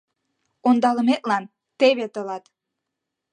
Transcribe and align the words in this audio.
—Ондалыметлан— 0.67 1.43
теве 1.79 2.05
тылат! 2.13 2.43